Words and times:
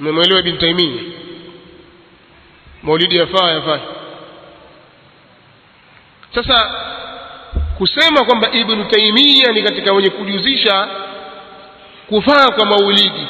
mmemwelewa 0.00 0.40
ibn 0.40 0.58
Taymiyyah? 0.58 1.04
Maulidi 2.82 3.16
yafaa 3.16 3.50
yafaa 3.50 3.80
sasa 6.34 6.74
kusema 7.78 8.24
kwamba 8.24 8.50
Ibn 8.52 8.84
Taymiyyah 8.88 9.54
ni 9.54 9.62
katika 9.62 9.92
wenye 9.92 10.10
kujuzisha 10.10 10.88
kufaa 12.08 12.50
kwa 12.50 12.66
maulidi 12.66 13.26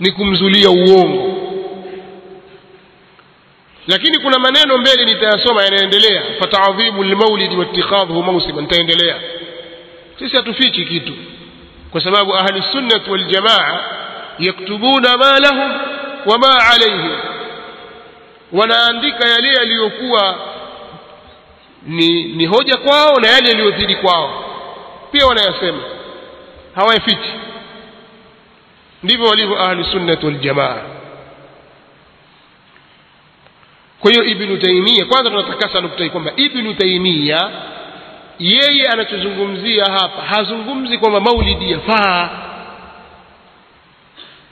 ni 0.00 0.12
kumzulia 0.12 0.70
uongo. 0.70 1.40
Lakini 3.86 4.18
kuna 4.18 4.38
maneno 4.38 4.78
mbele 4.78 5.04
nitayasoma 5.04 5.62
yanaendelea. 5.62 6.22
Fataadhimu 6.40 7.02
lmaulidi 7.04 7.56
watikhadhuhu 7.56 8.22
mausima 8.22 8.60
nitaendelea. 8.60 9.16
Sisi 10.18 10.36
hatufichi 10.36 10.84
kitu. 10.84 11.12
Kwa 11.90 12.00
sababu 12.00 12.34
ahlusunnati 12.36 13.10
waljamaa 13.10 13.84
yaktubuna 14.38 15.16
ma 15.16 15.38
lahum 15.38 15.72
wama 16.26 16.66
alaihim 16.72 17.18
wanaandika 18.52 19.28
yale 19.28 19.52
yaliyokuwa 19.52 20.38
ni, 21.86 22.22
ni 22.24 22.46
hoja 22.46 22.76
kwao 22.76 23.20
na 23.20 23.28
yale 23.28 23.48
yaliyozidi 23.48 23.96
kwao. 23.96 24.44
Pia 25.12 25.26
wanayasema 25.26 25.82
hawayafichi. 26.74 27.30
Ndivyo 29.02 29.26
walivyo 29.26 29.62
ahlu 29.62 29.84
sunnati 29.84 30.26
waljamaa 30.26 30.76
kwa 34.00 34.10
hiyo 34.10 34.24
ibnu 34.24 34.56
taimia 34.56 35.04
kwanza 35.04 35.30
tunatakasa 35.30 35.80
nukta 35.80 36.08
kwamba 36.08 36.32
ibnu 36.36 36.74
taimia 36.74 37.50
yeye 38.38 38.86
anachozungumzia 38.88 39.84
hapa 39.84 40.22
hazungumzi 40.22 40.98
kwamba 40.98 41.20
maulidi 41.20 41.72
yafaa 41.72 42.30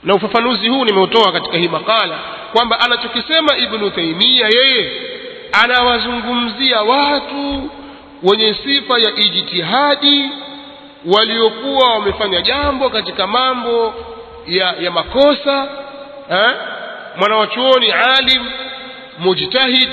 na 0.03 0.13
ufafanuzi 0.15 0.67
huu 0.69 0.85
nimeutoa 0.85 1.31
katika 1.31 1.57
hii 1.57 1.67
makala 1.67 2.19
kwamba 2.53 2.79
anachokisema 2.79 3.57
ibnu 3.57 3.89
taimia 3.89 4.47
yeye 4.47 4.91
anawazungumzia 5.63 6.81
watu 6.81 7.69
wenye 8.23 8.53
sifa 8.53 8.99
ya 8.99 9.15
ijtihadi 9.15 10.29
waliokuwa 11.05 11.93
wamefanya 11.93 12.41
jambo 12.41 12.89
katika 12.89 13.27
mambo 13.27 13.93
ya, 14.47 14.75
ya 14.79 14.91
makosa 14.91 15.67
eh? 16.31 16.55
mwanawachuoni 17.17 17.91
alim 17.91 18.45
mujtahid 19.19 19.89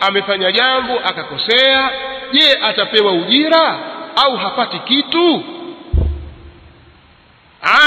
amefanya 0.00 0.52
jambo 0.52 0.98
akakosea 0.98 1.90
je 2.32 2.58
atapewa 2.64 3.12
ujira 3.12 3.78
au 4.24 4.36
hapati 4.36 4.78
kitu 4.78 5.44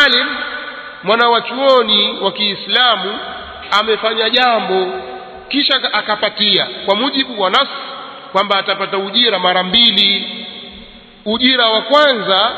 alim 0.05 0.27
mwanawachuoni 1.05 2.17
wa 2.21 2.31
kiislamu 2.31 3.19
amefanya 3.79 4.29
jambo 4.29 4.91
kisha 5.49 5.93
akapatia 5.93 6.67
kwa 6.85 6.95
mujibu 6.95 7.41
wa 7.41 7.49
nas 7.49 7.67
kwamba 8.31 8.57
atapata 8.59 8.97
ujira 8.97 9.39
mara 9.39 9.63
mbili. 9.63 10.27
Ujira 11.25 11.65
wa 11.69 11.81
kwanza 11.81 12.51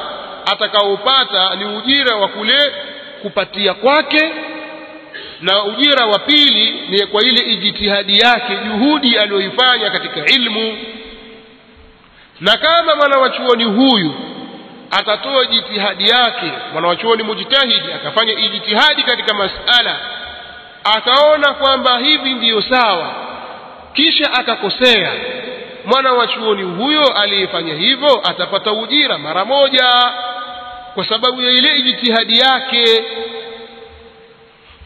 atakaopata 0.52 1.56
ni 1.56 1.66
ujira 1.66 2.16
wa 2.16 2.28
kule 2.28 2.74
kupatia 3.22 3.74
kwake 3.74 4.32
na 5.42 5.64
ujira 5.64 6.06
wa 6.06 6.20
pili 6.20 6.72
ni 6.90 7.06
kwa 7.06 7.22
ile 7.22 7.42
ijtihadi 7.54 8.20
yake 8.20 8.56
juhudi 8.66 9.18
aliyoifanya 9.18 9.90
katika 9.90 10.26
ilmu. 10.26 10.78
Na 12.42 12.58
kama 12.58 12.96
mwana 12.96 13.18
wa 13.20 13.30
chuoni 13.30 13.64
huyu 13.64 14.14
atatoa 14.92 15.46
jitihadi 15.46 16.10
yake 16.10 16.52
mwanawachuoni 16.74 17.24
mujtahidi 17.24 17.92
akafanya 17.96 18.34
ijtihadi 18.34 19.04
katika 19.04 19.34
masala 19.34 20.00
akaona 20.96 21.54
kwamba 21.54 21.98
hivi 22.00 22.34
ndiyo 22.34 22.62
sawa 22.62 23.12
kisha 23.94 24.34
akakosea. 24.34 25.12
Mwana 25.86 26.14
wa 26.14 26.28
chuoni 26.28 26.64
huyo 26.64 27.08
aliyefanya 27.14 27.74
hivyo 27.74 28.22
atapata 28.30 28.72
ujira 28.72 29.18
mara 29.18 29.46
moja 29.46 29.92
kwa 30.94 31.06
sababu 31.06 31.42
ya 31.42 31.52
ile 31.52 31.78
ijtihadi 31.78 32.40
yake. 32.40 33.04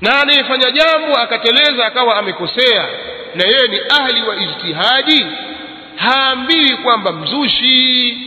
Na 0.01 0.21
anayefanya 0.21 0.71
jambo 0.71 1.19
akateleza 1.19 1.85
akawa 1.85 2.15
amekosea 2.17 2.87
na 3.35 3.43
yeye 3.43 3.67
ni 3.67 3.79
ahli 3.99 4.21
wa 4.21 4.35
ijtihadi 4.35 5.25
haambiwi 5.95 6.77
kwamba 6.77 7.11
mzushi 7.11 8.17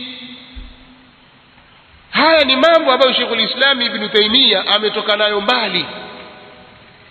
haya 2.15 2.43
ni 2.43 2.55
mambo 2.55 2.91
ambayo 2.91 3.13
Sheikhul 3.13 3.39
Islam 3.39 3.81
Ibn 3.81 4.09
Taymiyyah 4.09 4.75
ametoka 4.75 5.17
nayo 5.17 5.41
mbali. 5.41 5.85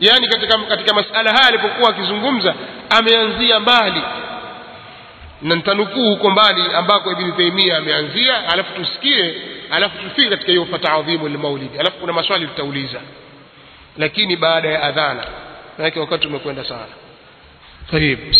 Yani 0.00 0.28
katika, 0.28 0.58
katika 0.58 0.94
masala 0.94 1.30
haya 1.32 1.46
alipokuwa 1.48 1.90
akizungumza 1.90 2.54
ameanzia 2.90 3.60
mbali. 3.60 4.02
Na 5.42 5.54
nitanukuu 5.54 6.10
huko 6.10 6.30
mbali 6.30 6.62
ambako 6.74 7.12
Ibn 7.12 7.32
Taymiyyah 7.32 7.78
ameanzia 7.78 8.48
alafu 8.48 8.72
tusikie 8.74 9.34
alafu 9.70 9.98
tufike 9.98 10.28
katika 10.30 10.50
hiyo 10.52 10.66
fataadhimu 10.66 11.28
lmaulidi 11.28 11.78
alafu 11.78 11.96
kuna 11.98 12.12
maswali 12.12 12.46
tutauliza. 12.46 13.00
Lakini 13.98 14.36
baada 14.36 14.68
ya 14.68 14.82
adhana 14.82 15.24
manake 15.78 16.00
wakati 16.00 16.26
umekwenda 16.26 16.64
sana. 16.64 16.86
Karibu. 17.90 18.36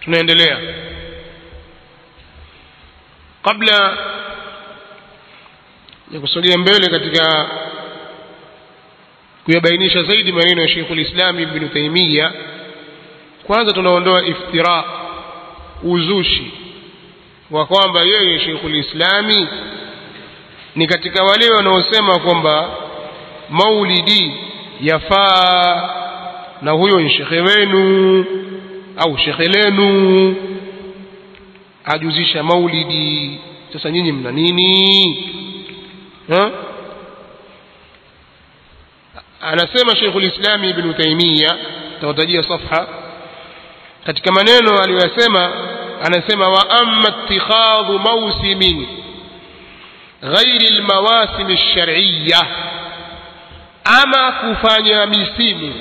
Tunaendelea. 0.00 0.58
Kabla 3.44 3.96
ya 6.12 6.20
kusogea 6.20 6.58
mbele 6.58 6.86
katika 6.90 7.50
kuyabainisha 9.44 10.02
zaidi 10.02 10.32
maneno 10.32 10.62
ya 10.62 10.68
Sheikhul 10.68 10.98
Islam 10.98 11.40
Ibn 11.40 11.68
Taymiyyah 11.68 12.32
kwanza 13.46 13.72
tunaondoa 13.72 14.26
iftira 14.26 14.84
uzushi 15.82 16.50
wa 17.50 17.66
kwamba 17.66 18.00
yeye 18.02 18.40
Sheikhul 18.40 18.74
Islami 18.76 19.46
ni 20.76 20.86
katika 20.86 21.22
wale 21.24 21.50
wanaosema 21.50 22.18
kwamba 22.18 22.70
maulidi 23.50 24.32
yafaa 24.80 25.90
na 26.62 26.70
huyo 26.70 27.00
ni 27.00 27.10
shekhe 27.10 27.40
wenu 27.40 28.24
au 28.96 29.18
shekhe 29.18 29.48
lenu. 29.48 30.36
Ajuzisha 31.84 32.42
maulidi. 32.42 33.38
Sasa 33.72 33.90
nyinyi 33.90 34.12
mna 34.12 34.32
nini? 34.32 35.16
أنسمى 39.44 39.96
شيخ 40.00 40.16
الإسلام 40.16 40.64
ابن 40.64 40.96
تيمية 40.96 41.58
تغتدي 42.02 42.42
صفحة 42.42 42.88
كتك 44.06 44.28
منينو 44.28 44.78
ألي 44.84 44.96
أسمى 44.96 45.52
أنسمى 46.06 46.46
وأما 46.46 47.04
اتخاذ 47.08 47.86
موسم 47.92 48.86
غير 50.22 50.60
المواسم 50.70 51.50
الشرعية 51.50 52.40
أما 54.02 54.30
كفانيا 54.30 55.04
مسيم 55.06 55.74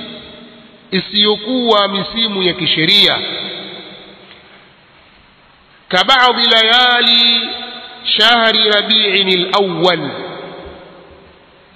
إسيقوا 0.93 1.87
مسيم 1.87 2.41
يكشرية 2.41 3.17
كبعض 5.89 6.35
ليالي 6.35 7.49
شهر 8.19 8.53
ربيع 8.77 9.13
الأول 9.15 10.11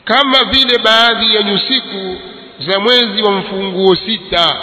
kama 0.05 0.43
vile 0.43 0.77
baadhi 0.77 1.35
ya 1.35 1.43
nyusiku 1.43 2.17
za 2.59 2.79
mwezi 2.79 3.21
wa 3.23 3.31
mfunguo 3.31 3.95
sita 3.95 4.55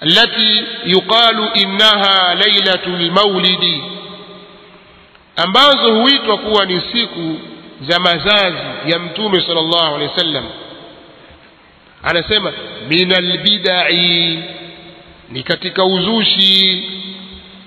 alati 0.00 0.64
yuqalu 0.84 1.48
innaha 1.54 2.34
lailatul 2.34 3.10
maulidi 3.10 3.82
ambazo 5.36 5.94
huitwa 5.94 6.38
kuwa 6.38 6.66
ni 6.66 6.80
siku 6.92 7.36
za 7.88 8.00
mazazi 8.00 8.58
ya 8.92 8.98
mtume 8.98 9.40
sal 9.40 9.54
llah 9.54 9.64
sallallahu 9.70 9.94
wa 9.94 10.00
wasallam. 10.02 10.44
Anasema 12.02 12.52
min 12.88 13.08
bidai 13.42 14.42
ni 15.30 15.42
katika 15.42 15.84
uzushi. 15.84 16.88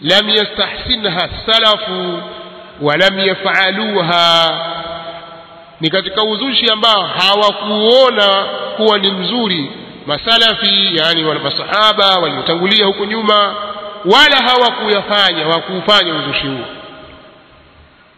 Lam 0.02 0.30
yastahsinha 0.30 1.30
salafu 1.46 2.22
wa 2.82 2.98
lam 2.98 3.20
yafaluha 3.20 4.75
ni 5.82 5.90
katika 5.90 6.24
uzushi 6.24 6.70
ambao 6.70 7.04
hawakuona 7.04 8.46
kuwa 8.78 9.00
ni 9.00 9.12
mzuri 9.12 9.72
masalafi, 10.06 10.96
yani 10.98 11.24
masahaba 11.24 12.16
waliotangulia 12.16 12.86
huko 12.86 13.06
nyuma, 13.06 13.56
wala 14.06 14.38
hawakuyafanya 14.48 15.44
hawakuufanya 15.44 16.14
uzushi 16.16 16.48
huo. 16.48 16.66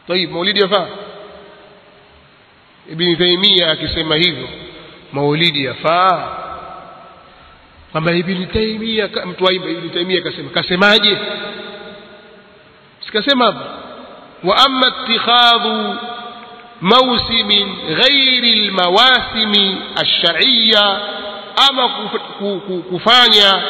Tayib, 0.08 0.32
maulidi 0.32 0.60
yafaa? 0.62 0.88
Ibni 2.92 3.16
Taimia 3.16 3.72
akisema 3.72 4.16
hivyo, 4.16 4.50
maulidi 5.14 5.66
yafaa? 5.66 6.28
Kwamba 7.92 8.12
Ibni 8.14 8.46
Taimia 8.46 9.10
mtu 9.26 9.48
aimba, 9.50 9.70
Ibni 9.70 9.90
Taimia 9.90 10.22
kasema, 10.22 10.50
kasemaje? 10.50 11.18
Sikasema 13.06 13.46
wa 14.44 14.58
amma 14.66 14.88
ittikhadhu 14.88 15.96
mausimin 16.82 17.76
ghairi 18.02 18.68
lmawasimi 18.68 19.78
alshariya 19.96 21.00
ama 21.70 21.90
kufanya 22.90 23.62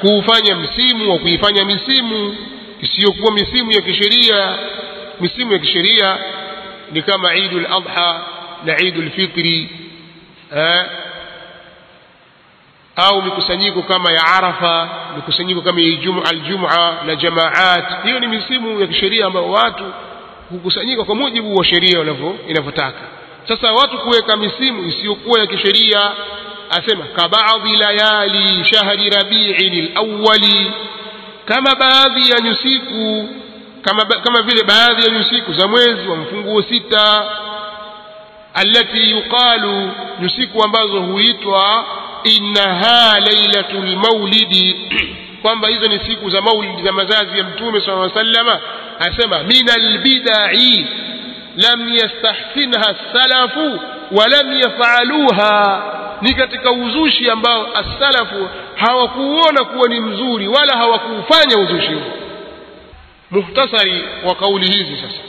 kuufanya 0.00 0.56
msimu 0.56 1.10
wa 1.12 1.18
kuifanya 1.18 1.64
misimu 1.64 2.36
isiyokuwa 2.80 3.32
misimu 3.32 3.72
ya 3.72 3.80
kisheria. 3.80 4.58
Misimu 5.20 5.52
ya 5.52 5.58
kisheria 5.58 6.18
ni 6.92 7.02
kama 7.02 7.34
idu 7.34 7.60
ladha 7.60 8.20
na 8.64 8.78
idu 8.80 9.02
lfitri 9.02 9.70
eh, 10.56 10.84
au 12.96 13.22
mikusanyiko 13.22 13.82
kama 13.82 14.12
ya 14.12 14.24
arafa 14.26 14.88
mikusanyiko 15.16 15.60
kama 15.62 15.80
ya 15.80 15.86
aljumua 16.30 16.96
na 17.06 17.16
jamaat. 17.16 18.02
Hiyo 18.04 18.20
ni 18.20 18.26
misimu 18.26 18.80
ya 18.80 18.86
kisheria 18.86 19.26
ambayo 19.26 19.50
watu 19.50 19.84
hukusanyika 20.50 21.04
kwa 21.04 21.14
mujibu 21.14 21.56
wa 21.56 21.64
sheria 21.64 22.00
inavyotaka. 22.48 23.00
Sasa 23.48 23.72
watu 23.72 23.98
kuweka 23.98 24.36
misimu 24.36 24.88
isiyokuwa 24.88 25.40
ya 25.40 25.46
kisheria 25.46 26.12
asema 26.70 27.04
kabadhi 27.04 27.76
layali 27.76 28.64
shahri 28.64 29.10
rabiin 29.10 29.94
lawali 29.94 30.72
kama 31.44 31.74
baadhi 31.74 32.30
ya 32.30 32.40
nyusiku 32.40 33.28
kama, 33.82 34.04
kama 34.04 34.42
vile 34.42 34.62
baadhi 34.64 35.02
ya 35.02 35.18
nyusiku 35.18 35.52
za 35.52 35.68
mwezi 35.68 36.08
wa 36.08 36.16
mfunguo 36.16 36.62
sita 36.62 37.24
allati 38.54 39.10
yuqalu 39.10 39.90
nyusiku 40.20 40.62
ambazo 40.64 41.00
huitwa 41.00 41.84
innaha 42.24 43.20
lailatul 43.20 43.96
maulidi, 43.96 44.90
kwamba 45.42 45.68
hizo 45.68 45.88
ni 45.88 45.98
siku 45.98 46.30
za 46.30 46.40
maulidi 46.40 46.82
za 46.82 46.92
mazazi 46.92 47.38
ya 47.38 47.44
mtume 47.44 47.80
sala 47.80 47.96
lla 47.96 48.14
sallama 48.14 48.60
asema 49.00 49.38
min 49.42 49.70
albidai 49.70 50.86
lam 51.56 51.88
yastahsinha 51.88 52.94
salafu 53.12 53.80
walam 54.12 54.52
yafaluha. 54.60 55.82
Ni 56.20 56.34
katika 56.34 56.70
uzushi 56.70 57.30
ambao 57.30 57.66
assalafu 57.76 58.48
hawakuuona 58.76 59.64
kuwa 59.64 59.88
ni 59.88 60.00
mzuri 60.00 60.48
wala 60.48 60.76
hawakuufanya 60.76 61.58
uzushi 61.58 61.92
huo. 61.92 62.12
Muhtasari 63.30 64.04
wa 64.24 64.34
kauli 64.34 64.66
hizi 64.66 64.96
sasa. 64.96 65.22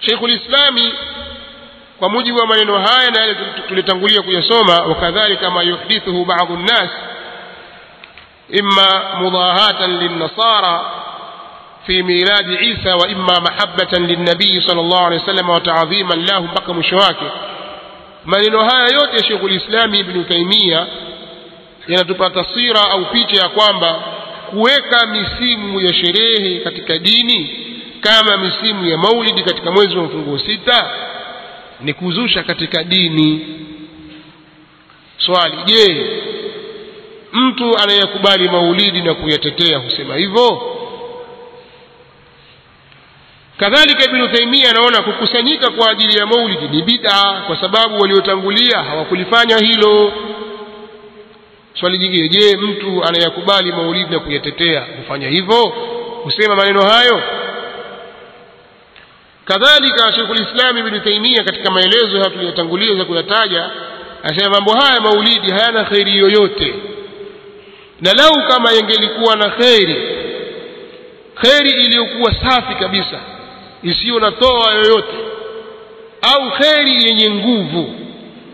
Sheikhul 0.00 0.30
islami 0.30 0.94
kwa 1.98 2.08
mujibu 2.10 2.38
wa 2.38 2.46
maneno 2.46 2.78
haya 2.78 3.10
na 3.10 3.20
yale 3.20 3.36
tulitangulia 3.68 4.22
kuyasoma 4.22 4.72
wakadhalika 4.82 5.50
ma 5.50 5.62
yuhdithuhu 5.62 6.24
badu 6.24 6.56
nnas 6.56 6.90
imma 8.50 9.02
mudahatan 9.20 9.98
linnasara 9.98 10.80
fi 11.86 12.02
miladi 12.02 12.54
Isa 12.70 12.96
wa 12.96 13.08
imma 13.08 13.40
mahabbatan 13.40 14.06
linnabii 14.06 14.60
sallallahu 14.66 15.06
alaihi 15.06 15.20
wasallam 15.20 15.48
wa 15.50 15.60
taadhiman 15.60 16.26
lahu, 16.26 16.44
mpaka 16.44 16.72
mwisho 16.72 16.96
wake. 16.96 17.24
Maneno 18.24 18.64
haya 18.64 18.84
yote 18.88 19.16
ya 19.16 19.24
Sheikhul 19.24 19.52
Islami 19.52 19.98
Ibnu 20.00 20.24
Taimia 20.24 20.86
yanatupa 21.88 22.30
taswira 22.30 22.90
au 22.90 23.04
picha 23.06 23.42
ya 23.42 23.48
kwamba 23.48 24.02
kuweka 24.50 25.06
misimu 25.06 25.80
ya 25.80 25.94
sherehe 25.94 26.60
katika 26.60 26.98
dini 26.98 27.50
kama 28.00 28.36
misimu 28.36 28.84
ya 28.86 28.98
maulidi 28.98 29.42
katika 29.42 29.70
mwezi 29.70 29.96
wa 29.96 30.02
mfunguo 30.04 30.38
sita 30.38 30.90
ni 31.80 31.94
kuzusha 31.94 32.42
katika 32.42 32.84
dini. 32.84 33.46
Swali, 35.18 35.56
je, 35.64 36.06
mtu 37.32 37.78
anayekubali 37.78 38.48
maulidi 38.48 39.00
na 39.02 39.14
kuyatetea 39.14 39.78
husema 39.78 40.16
hivyo? 40.16 40.62
Kadhalika 43.58 44.04
ibnu 44.04 44.28
taimia 44.28 44.70
anaona 44.70 45.02
kukusanyika 45.02 45.70
kwa 45.70 45.90
ajili 45.90 46.18
ya 46.18 46.26
maulidi 46.26 46.68
ni 46.68 46.82
bid'a 46.82 47.42
kwa 47.46 47.56
sababu 47.60 48.00
waliotangulia 48.00 48.82
hawakulifanya 48.82 49.58
hilo. 49.58 50.12
Swali 51.80 51.98
jingine 51.98 52.28
je 52.28 52.56
mtu 52.56 53.04
anayakubali 53.04 53.72
maulidi 53.72 54.10
na 54.14 54.18
kuyatetea 54.20 54.86
hufanya 54.96 55.28
hivyo? 55.28 55.62
Husema 56.24 56.56
maneno 56.56 56.82
hayo? 56.82 57.22
Kadhalika 59.44 60.12
shekhulislami 60.12 60.80
ibnu 60.80 61.00
taimia 61.00 61.44
katika 61.44 61.70
maelezo 61.70 62.18
haya 62.18 62.30
tuliyotangulia 62.30 62.94
za 62.96 63.04
kuyataja 63.04 63.70
anasema 64.22 64.50
mambo 64.50 64.72
haya 64.74 65.00
maulidi 65.00 65.50
hayana 65.52 65.84
kheri 65.84 66.18
yoyote. 66.18 66.74
Na 68.00 68.12
lau 68.12 68.48
kama 68.48 68.72
yangelikuwa 68.72 69.36
na 69.36 69.50
kheri 69.50 69.96
kheri 71.42 71.70
iliyokuwa 71.70 72.34
safi 72.34 72.74
kabisa 72.74 73.20
isiyo 73.84 74.20
na 74.20 74.32
toa 74.32 74.74
yoyote. 74.74 75.14
Au 76.22 76.50
kheri 76.50 77.04
yenye 77.04 77.30
nguvu. 77.30 77.94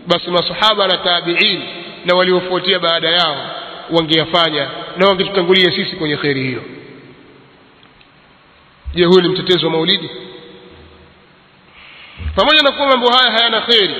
Basi 0.07 0.29
masahaba 0.31 0.87
na 0.87 0.97
tabiin 0.97 1.61
na 2.05 2.15
waliofuatia 2.15 2.79
baada 2.79 3.09
yao 3.09 3.37
wangeyafanya 3.91 4.67
na 4.97 5.07
wangetutangulia 5.07 5.71
sisi 5.71 5.95
kwenye 5.95 6.17
kheri 6.17 6.43
hiyo. 6.43 6.61
Je 8.93 9.05
huyu 9.05 9.21
ni 9.21 9.27
mtetezi 9.29 9.65
wa 9.65 9.71
maulidi? 9.71 10.09
Pamoja 12.35 12.61
na 12.61 12.71
kuwa 12.71 12.87
mambo 12.87 13.11
haya 13.11 13.31
hayana 13.31 13.61
kheri 13.61 13.95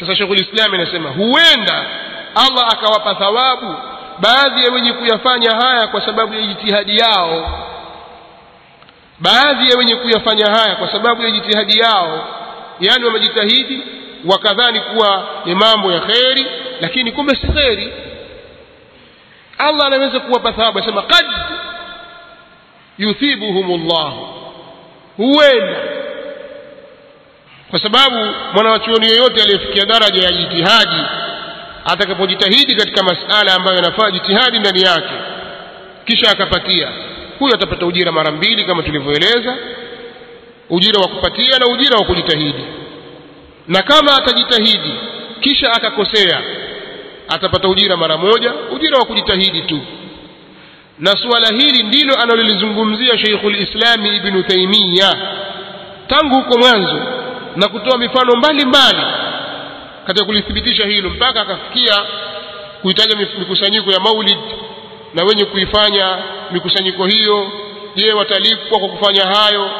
sasa 0.00 0.16
shekhu 0.16 0.34
islam 0.34 0.74
anasema 0.74 1.10
huenda 1.10 1.86
allah 2.34 2.66
akawapa 2.72 3.14
thawabu 3.14 3.74
baadhi 4.20 4.64
ya 4.64 4.72
wenye 4.72 4.92
kuyafanya 4.92 5.50
haya 5.50 5.86
kwa 5.88 6.00
sababu 6.06 6.34
ya 6.34 6.46
jitihadi 6.46 6.98
yao 6.98 7.60
baadhi 9.18 9.70
ya 9.70 9.78
wenye 9.78 9.96
kuyafanya 9.96 10.46
haya 10.46 10.76
kwa 10.76 10.92
sababu 10.92 11.22
ya 11.22 11.30
jitihadi 11.30 11.78
yao 11.78 12.28
yani 12.80 13.04
wamejitahidi 13.04 13.82
wakadhani 14.24 14.80
kuwa 14.80 15.26
ni 15.44 15.54
mambo 15.54 15.92
ya 15.92 16.00
kheri 16.00 16.46
lakini 16.80 17.12
kumbe 17.12 17.36
si 17.36 17.46
kheri. 17.46 17.92
Allah 19.58 19.86
anaweza 19.86 20.20
kuwapa 20.20 20.52
thawabu 20.52 20.78
asema 20.78 21.02
qad 21.02 21.26
yuthibuhum 22.98 23.86
llahu 23.88 24.28
huenda. 25.16 25.76
Kwa 27.70 27.78
sababu 27.80 28.16
mwanawachuoni 28.54 29.06
yoyote 29.10 29.42
aliyefikia 29.42 29.84
daraja 29.86 30.22
ya 30.24 30.32
jitihadi 30.32 31.02
atakapojitahidi 31.84 32.74
katika 32.76 33.02
masala 33.02 33.54
ambayo 33.54 33.76
yanafaa 33.76 34.10
jitihadi 34.10 34.58
ndani 34.58 34.82
yake 34.82 35.14
kisha 36.04 36.30
akapatia 36.30 36.88
huyo 37.38 37.54
atapata 37.54 37.86
ujira 37.86 38.12
mara 38.12 38.30
mbili 38.32 38.64
kama 38.64 38.82
tulivyoeleza 38.82 39.56
ujira 40.70 41.00
wa 41.00 41.08
kupatia 41.08 41.58
na 41.58 41.66
ujira 41.66 41.96
wa 41.98 42.04
kujitahidi. 42.04 42.64
Na 43.68 43.82
kama 43.82 44.16
atajitahidi 44.16 44.92
kisha 45.40 45.72
akakosea 45.72 46.42
atapata 47.28 47.68
ujira 47.68 47.96
mara 47.96 48.16
moja 48.16 48.52
ujira 48.74 48.98
wa 48.98 49.04
kujitahidi 49.04 49.60
tu. 49.62 49.80
Na 50.98 51.10
suala 51.16 51.48
hili 51.48 51.82
ndilo 51.82 52.14
analolizungumzia 52.22 53.18
Sheikhul 53.18 53.56
Islami 53.62 54.16
Ibn 54.16 54.42
Taymiyyah 54.42 55.14
tangu 56.06 56.34
huko 56.34 56.58
mwanzo 56.58 57.02
na 57.56 57.68
kutoa 57.68 57.98
mifano 57.98 58.36
mbalimbali 58.36 59.02
katika 60.06 60.26
kulithibitisha 60.26 60.86
hilo 60.86 61.10
mpaka 61.10 61.40
akafikia 61.40 61.94
kuitaja 62.82 63.16
mikusanyiko 63.38 63.90
ya 63.92 64.00
maulid 64.00 64.38
na 65.14 65.24
wenye 65.24 65.44
kuifanya 65.44 66.18
mikusanyiko 66.50 67.06
hiyo 67.06 67.52
je 67.96 68.12
watalipwa 68.12 68.78
kwa 68.78 68.88
kufanya 68.88 69.24
hayo 69.24 69.70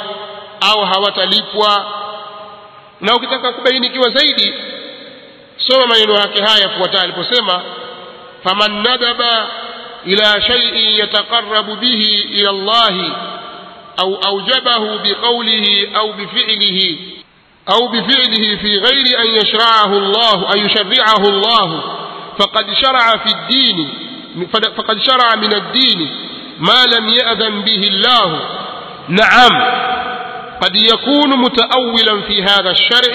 au 0.61 0.81
hawatalipwa? 0.85 1.87
Na 3.01 3.15
ukitaka 3.15 3.53
kubainikiwa 3.53 4.11
zaidi 4.11 4.55
soma 5.57 5.87
maneno 5.87 6.15
yake 6.15 6.43
haya 6.43 6.63
yafuatayo 6.63 7.03
aliposema 7.05 7.63
faman 8.45 8.83
nadaba 8.83 9.47
ila 10.07 10.43
shay'in 10.43 10.99
yataqarrabu 10.99 11.77
bihi 11.77 12.21
ila 12.21 12.53
llahi 12.53 13.13
au 13.97 14.15
aujabahu 14.27 14.99
biqawlihi 14.99 15.89
au 17.67 17.89
bifi'lihi 17.89 18.81
ghairi 18.81 19.17
an 19.17 19.27
yashra'ahu 19.35 19.95
Allah 19.97 20.51
an 20.53 20.59
yusharri'ahu 20.59 21.27
Allah 21.29 21.83
faqad 22.39 22.75
shara'a 22.81 23.19
fi 23.19 23.31
ad-din 23.35 23.89
فقد 24.77 25.01
شرع 25.03 25.35
من 25.37 25.55
الدين 25.55 26.11
ما 26.59 26.85
لم 26.97 27.09
يأذن 27.09 27.61
به 27.61 27.89
الله. 27.89 28.41
نعم 29.09 29.85
قد 30.63 30.77
يكون 30.77 31.39
متأولا 31.39 32.21
في 32.21 32.43
هذا 32.43 32.71
الشرع 32.71 33.13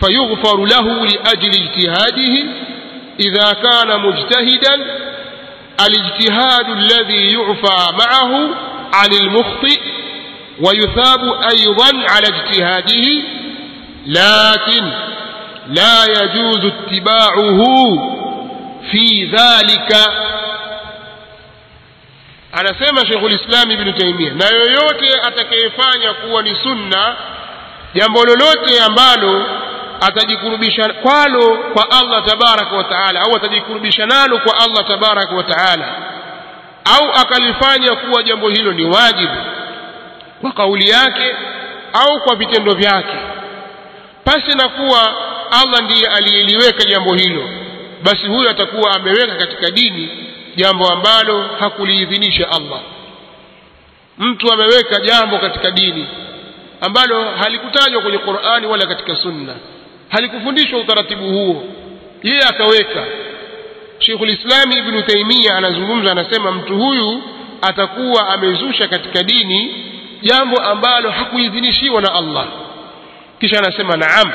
فيغفر 0.00 0.64
له 0.64 1.06
لأجل 1.06 1.50
اجتهاده 1.62 2.44
إذا 3.20 3.52
كان 3.52 4.00
مجتهدا 4.00 4.74
الاجتهاد 5.86 6.68
الذي 6.68 7.32
يعفى 7.34 7.92
معه 7.92 8.48
عن 8.94 9.12
المخطئ 9.20 9.80
ويثاب 10.60 11.24
أيضا 11.52 12.10
على 12.10 12.26
اجتهاده 12.26 13.06
لكن 14.06 14.84
لا 15.68 16.04
يجوز 16.04 16.64
اتباعه 16.64 17.60
fi 18.90 19.26
dhalika. 19.26 20.12
Anasema 22.52 23.06
Sheikhul 23.06 23.30
lislam 23.30 23.70
Ibn 23.70 23.92
Taymiyyah 23.92 24.34
na 24.34 24.44
yoyote 24.46 25.20
atakayefanya 25.26 26.12
kuwa 26.14 26.42
ni 26.42 26.56
sunna 26.62 27.16
jambo 27.94 28.24
lolote 28.24 28.80
ambalo 28.86 29.46
atajikurubisha 30.00 30.92
kwalo 30.92 31.56
kwa 31.72 31.90
Allah 31.90 32.24
tabaraka 32.26 32.76
wa 32.76 33.20
au 33.20 33.36
atajikurubisha 33.36 34.06
nalo 34.06 34.38
kwa 34.38 34.54
Allah 34.58 34.86
tabaraka 34.86 35.34
wataala 35.34 35.88
au 36.84 37.10
akalifanya 37.12 37.94
kuwa 37.96 38.22
jambo 38.22 38.48
hilo 38.48 38.72
ni 38.72 38.84
wajibu 38.84 39.36
kwa 40.40 40.52
kauli 40.52 40.88
yake 40.88 41.36
au 41.92 42.20
kwa 42.20 42.36
vitendo 42.36 42.72
vyake 42.74 43.16
pasi 44.24 44.56
na 44.56 44.68
kuwa 44.68 45.14
Allah 45.50 45.82
ndiye 45.82 46.06
aliyeliweka 46.06 46.84
jambo 46.84 47.14
hilo 47.14 47.48
basi 48.04 48.26
huyo 48.26 48.50
atakuwa 48.50 48.94
ameweka 48.96 49.34
katika 49.34 49.70
dini 49.70 50.08
jambo 50.56 50.88
ambalo 50.92 51.48
hakuliidhinisha 51.60 52.48
Allah. 52.48 52.80
Mtu 54.18 54.52
ameweka 54.52 55.00
jambo 55.00 55.38
katika 55.38 55.70
dini 55.70 56.06
ambalo 56.80 57.24
halikutajwa 57.30 58.02
kwenye 58.02 58.18
Qur'ani 58.18 58.66
wala 58.66 58.86
katika 58.86 59.16
Sunna. 59.16 59.54
Halikufundishwa 60.08 60.78
utaratibu 60.80 61.24
huo. 61.28 61.64
Yeye 62.22 62.40
akaweka 62.42 63.04
Sheikhul 63.98 64.30
Islam 64.30 64.72
Ibn 64.72 65.02
Taymiyyah 65.02 65.56
anazungumza 65.56 66.12
anasema 66.12 66.52
mtu 66.52 66.76
huyu 66.78 67.22
atakuwa 67.62 68.28
amezusha 68.28 68.88
katika 68.88 69.22
dini 69.22 69.84
jambo 70.22 70.56
ambalo 70.62 71.10
hakuidhinishiwa 71.10 72.00
na 72.02 72.14
Allah. 72.14 72.46
Kisha 73.40 73.58
anasema 73.58 73.96
naam. 73.96 74.32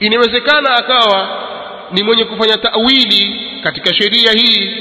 Inawezekana 0.00 0.70
akawa 0.76 1.28
ni 1.92 2.02
mwenye 2.02 2.24
kufanya 2.24 2.56
tawili 2.58 3.40
katika 3.62 3.94
sheria 3.94 4.32
hii 4.32 4.76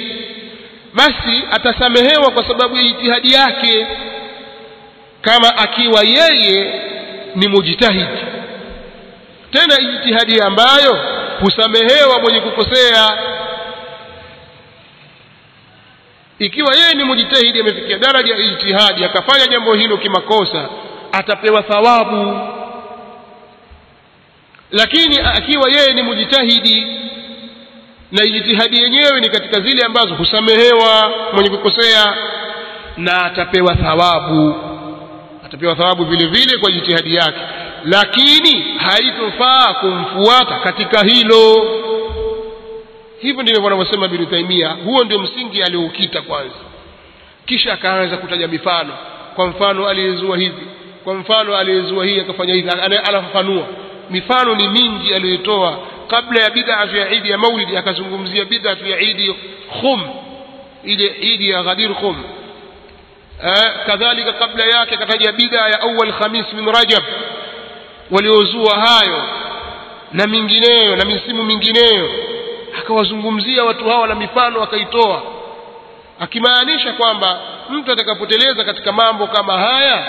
basi 0.94 1.44
atasamehewa 1.52 2.32
kwa 2.32 2.48
sababu 2.48 2.78
ya 2.78 2.84
jitihadi 2.84 3.34
yake 3.34 3.88
kama 5.22 5.58
akiwa 5.58 6.04
yeye 6.04 6.82
ni 7.36 7.48
mujtahidi. 7.48 8.18
Tena 9.52 9.76
ijtihadi 9.82 10.42
ambayo 10.42 11.00
husamehewa 11.40 12.20
mwenye 12.20 12.40
kukosea. 12.42 13.18
Ikiwa 16.40 16.76
yeye 16.76 16.94
ni 16.94 17.04
mujtahidi 17.04 17.60
amefikia 17.60 17.98
daraja 17.98 18.34
ya 18.36 18.40
ijtihadi 18.42 19.06
akafanya 19.06 19.48
jambo 19.48 19.74
hilo 19.74 19.98
kimakosa 19.98 20.70
atapewa 21.12 21.64
thawabu 21.64 22.40
lakini 24.72 25.20
akiwa 25.20 25.70
yeye 25.72 25.94
ni 25.94 26.02
mujitahidi 26.02 26.88
na 28.12 28.24
ijtihadi 28.26 28.82
yenyewe 28.84 29.20
ni 29.22 29.30
katika 29.30 29.60
zile 29.60 29.82
ambazo 29.86 30.16
husamehewa 30.16 31.12
mwenye 31.34 31.50
kukosea 31.50 32.14
na 32.98 33.26
atapewa 33.26 33.76
thawabu. 33.76 34.56
Atapewa 35.46 35.76
thawabu 35.76 36.06
vile 36.06 36.26
vile 36.28 36.58
kwa 36.58 36.72
jitihadi 36.72 37.16
yake. 37.16 37.40
Lakini 37.86 38.62
haitofaa 38.78 39.74
kumfuata 39.74 40.60
katika 40.60 41.04
hilo. 41.04 41.68
Hivyo 43.20 43.44
ndivyo 43.44 43.64
wanavyosema 43.64 44.06
Ibn 44.06 44.26
Taymiyyah 44.26 44.78
huo 44.84 45.04
ndio 45.04 45.20
msingi 45.20 45.64
alioukita 45.64 46.22
kwanza. 46.22 46.56
Kisha 47.46 47.74
akaanza 47.74 48.18
kutaja 48.18 48.48
mifano. 48.48 48.94
Kwa 49.36 49.48
mfano 49.48 49.88
aliyezua 49.88 50.38
hivi 50.38 50.62
kwa 51.04 51.14
mfano 51.16 51.58
aliyezua 51.58 52.06
hii 52.06 52.20
akafanya 52.20 52.54
hivi 52.54 52.70
anafafanua 52.70 53.66
mifano 54.10 54.56
ni 54.56 54.68
mingi 54.68 55.14
aliyoitoa 55.14 55.80
kabla 56.08 56.44
ya 56.44 56.50
bid'atu 56.50 56.98
ya 56.98 57.10
idi 57.12 57.30
ya 57.30 57.38
maulidi 57.38 57.78
akazungumzia 57.78 58.46
bid'atu 58.46 58.88
ya 58.88 59.00
idi 59.00 59.36
Khum 59.82 60.02
ile 60.84 61.06
idi 61.22 61.50
ya 61.50 61.64
Ghadir 61.64 61.94
Khum. 61.96 62.24
Kadhalika 63.86 64.34
kabla 64.34 64.66
yake 64.66 64.96
akataja 64.96 65.32
bid'a 65.32 65.70
ya 65.70 65.82
awal 65.82 66.14
khamis 66.14 66.46
min 66.54 66.66
Rajab 66.66 67.04
waliozua 68.12 68.80
hayo 68.80 69.24
na 70.14 70.28
mingineyo 70.28 70.96
na 70.96 71.06
misimu 71.06 71.44
mingineyo. 71.44 72.10
Akawazungumzia 72.80 73.64
watu 73.64 73.90
hawa 73.90 74.08
na 74.08 74.16
mifano 74.16 74.64
akaitoa 74.64 75.22
akimaanisha 76.20 76.94
kwamba 76.94 77.40
mtu 77.70 77.92
atakapoteleza 77.92 78.64
katika 78.64 78.92
mambo 78.92 79.28
kama 79.28 79.58
haya 79.58 80.06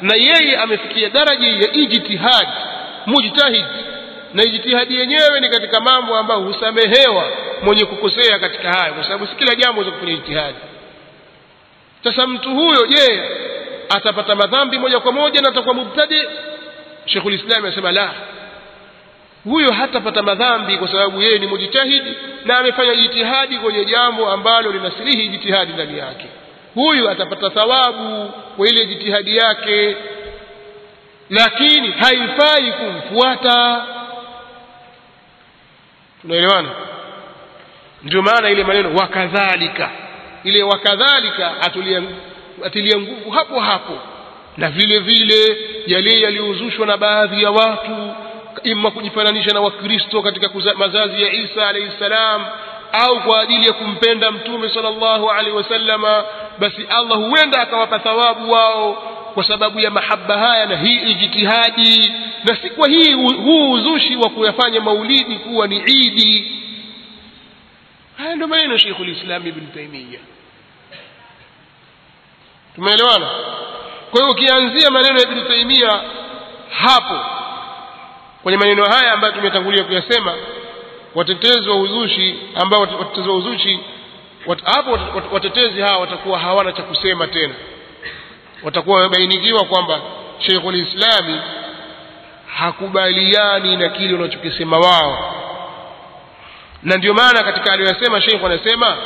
na 0.00 0.14
yeye 0.16 0.56
amefikia 0.56 1.08
daraja 1.10 1.48
ya 1.48 1.72
ijtihad 1.72 2.48
mujtahid. 3.06 3.64
Na 4.34 4.42
ijtihadi 4.44 4.96
yenyewe 4.96 5.40
ni 5.40 5.48
katika 5.48 5.80
mambo 5.80 6.16
ambayo 6.16 6.40
husamehewa 6.40 7.24
mwenye 7.62 7.84
kukosea 7.84 8.38
katika 8.38 8.72
hayo 8.72 8.94
kwa 8.94 9.04
sababu 9.04 9.26
si 9.26 9.34
kila 9.34 9.54
jambo 9.54 9.84
za 9.84 9.90
kufanya 9.90 10.12
ijtihadi. 10.12 10.58
Sasa 12.04 12.26
mtu 12.26 12.50
huyo 12.54 12.86
je 12.86 13.22
atapata 13.88 14.34
madhambi 14.34 14.78
moja 14.78 15.00
kwa 15.00 15.12
moja 15.12 15.40
na 15.42 15.48
atakuwa 15.48 15.74
mubtadi? 15.74 16.22
Sheikhul 17.06 17.34
Islam 17.34 17.64
anasema 17.64 17.92
la. 17.92 18.10
Huyo 19.44 19.72
hatapata 19.72 20.22
madhambi 20.22 20.76
kwa 20.76 20.88
sababu 20.88 21.22
yeye 21.22 21.38
ni 21.38 21.46
mujtahidi 21.46 22.14
na 22.44 22.58
amefanya 22.58 22.94
jitihadi 22.94 23.56
kwenye 23.58 23.84
jambo 23.84 24.30
ambalo 24.30 24.72
linasilihi 24.72 25.28
jitihadi 25.28 25.72
ndani 25.72 25.98
yake. 25.98 26.26
Huyu 26.74 27.10
atapata 27.10 27.50
thawabu 27.50 28.30
kwa 28.56 28.68
ile 28.68 28.86
jitihadi 28.86 29.36
yake 29.36 29.96
lakini 31.30 31.90
haifai 31.92 32.72
kumfuata. 32.72 33.84
Tunaelewana? 36.22 36.68
Ndio 38.02 38.22
maana 38.22 38.50
ile 38.50 38.64
maneno 38.64 38.94
wakadhalika 38.94 39.90
ile 40.44 40.62
wakadhalika 40.62 41.52
atilia 42.64 42.98
nguvu 42.98 43.30
hapo 43.30 43.60
hapo. 43.60 43.98
Na 44.56 44.68
vile 44.70 44.98
vile 44.98 45.56
yale 45.86 46.20
yaliyozushwa 46.20 46.86
na 46.86 46.96
baadhi 46.96 47.42
ya 47.42 47.50
watu 47.50 48.14
ima 48.62 48.90
kujifananisha 48.90 49.50
na 49.54 49.60
wakristo 49.60 50.22
katika 50.22 50.50
mazazi 50.76 51.22
ya 51.22 51.32
Isa 51.32 51.68
alayhi 51.68 51.90
salam 51.98 52.44
au 52.92 53.20
kwa 53.20 53.40
ajili 53.40 53.66
ya 53.66 53.72
kumpenda 53.72 54.30
mtume 54.30 54.68
sallallahu 54.68 55.30
alaihi 55.30 55.56
wasallama 55.56 56.24
basi 56.58 56.86
Allah 56.90 57.18
huenda 57.18 57.60
akawapa 57.60 57.98
thawabu 57.98 58.50
wao 58.50 59.02
kwa 59.34 59.44
sababu 59.44 59.80
ya 59.80 59.90
mahaba 59.90 60.38
haya 60.38 60.66
na 60.66 60.76
hii 60.76 60.96
ijtihadi 61.10 62.12
na 62.44 62.56
si 62.56 62.70
kwa 62.70 62.88
hii 62.88 63.12
huu 63.12 63.72
uzushi 63.72 64.16
wa 64.16 64.30
kuyafanya 64.30 64.80
maulidi 64.80 65.36
kuwa 65.36 65.66
ni 65.66 65.76
idi. 65.76 66.58
Haya 68.18 68.34
ndio 68.34 68.48
maneno 68.48 68.76
Sheikhul 68.78 69.08
Islam 69.08 69.46
Ibn 69.46 69.66
Taymiyyah 69.74 70.22
tumeelewana? 72.74 73.26
Kwa 74.10 74.20
hiyo 74.20 74.32
ukianzia 74.32 74.90
maneno 74.90 75.18
ya 75.18 75.22
Ibn 75.22 75.48
Taymiyyah 75.48 76.02
hapo 76.70 77.20
kwenye 78.42 78.58
maneno 78.58 78.84
haya 78.84 79.12
ambayo 79.12 79.32
tumetangulia 79.32 79.84
kuyasema 79.84 80.34
watetezi 81.14 81.68
wa 81.68 81.76
uzushi 81.76 82.38
ambao 82.54 82.80
watetezi 82.80 83.28
wa 83.28 83.36
uzushi 83.36 83.78
hapo 84.64 84.98
watetezi 85.32 85.80
hawa 85.80 85.98
watakuwa 85.98 86.38
hawana 86.38 86.72
cha 86.72 86.82
kusema 86.82 87.26
tena 87.26 87.54
watakuwa 88.64 88.96
wamebainikiwa 89.00 89.64
kwamba 89.64 90.00
Sheikhul 90.38 90.74
Islami 90.74 91.40
hakubaliani 92.46 93.76
na 93.76 93.88
kile 93.88 94.14
unachokisema 94.14 94.78
wao. 94.78 95.34
Na 96.82 96.96
ndio 96.96 97.14
maana 97.14 97.42
katika 97.42 97.72
aliyosema 97.72 98.20
Sheikh 98.20 98.44
anasema 98.44 98.96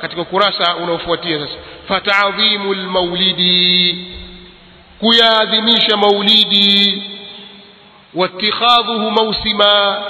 katika 0.00 0.24
kurasa 0.24 0.76
unaofuatia 0.76 1.38
sasa 1.40 1.52
fatadhimu 1.88 2.74
lmaulidi, 2.74 3.98
kuyaadhimisha 4.98 5.96
maulidi 5.96 7.02
watikhadhuhu 8.14 9.10
mausima 9.10 10.02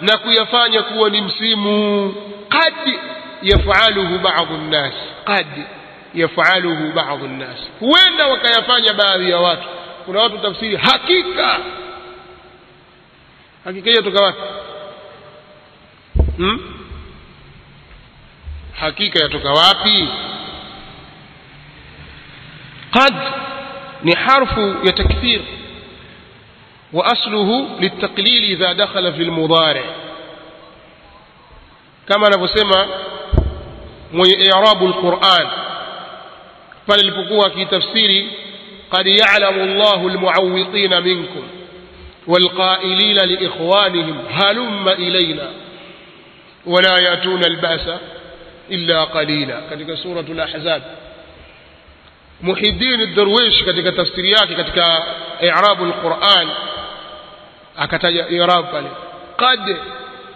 na 0.00 0.16
kuyafanya 0.18 0.82
kuwa 0.82 1.10
ni 1.10 1.20
msimu 1.22 2.14
qad 2.48 2.98
yafaluhu 3.42 4.18
badu 4.18 4.56
nnas 4.56 4.92
qad 5.24 5.46
yafaluhu 6.14 6.92
baadhi 6.92 7.28
nnas 7.28 7.58
huenda 7.80 8.26
wakayafanya 8.26 8.92
baadhi 8.92 9.30
ya 9.30 9.38
watu 9.38 9.68
kuna 10.06 10.20
watu 10.20 10.38
tafsiri 10.38 10.76
hakika 10.76 11.58
hakika 13.64 13.90
hiyo 13.90 14.02
toka 14.02 14.24
wapi 14.24 14.40
hmm? 16.36 16.60
hakika 18.80 19.22
yatoka 19.22 19.50
wapi 19.52 20.08
qad 22.90 23.14
ni 24.02 24.12
harfu 24.14 24.76
ya 24.86 24.92
takthir 24.92 25.40
وأصله 26.92 27.68
للتقليل 27.80 28.44
إذا 28.44 28.72
دخل 28.72 29.12
في 29.12 29.22
المضارع 29.22 29.82
كما 32.08 32.28
نفسما 32.28 32.86
إعراب 34.54 34.84
القرآن 34.84 35.48
pale 36.86 37.02
ilipokuwa 37.02 37.46
akitafsiri 37.46 38.30
qad 38.90 39.06
ya'lamu 39.06 39.62
Allahu 39.62 40.08
almu'awwiqina 40.08 41.00
minkum 41.00 41.42
والقائلين 42.26 43.16
لإخوانهم 43.16 44.24
هلم 44.30 44.88
إلينا 44.88 45.50
ولا 46.66 46.98
يأتون 46.98 47.44
البأس 47.44 47.86
إلا 48.70 49.04
قليلا. 49.04 49.60
كتك 49.70 49.94
سورة 49.94 50.20
الأحزاب. 50.28 50.82
محي 52.42 52.66
الدين 52.68 53.00
الدرويش 53.00 53.62
كتك 53.62 53.84
تفسيرياك 53.96 54.48
كتك 54.60 54.78
إعراب 55.42 55.82
القرآن. 55.82 56.48
أكتج 57.78 58.16
إعراب 58.16 58.64
قال 58.64 58.86
قد 59.38 59.76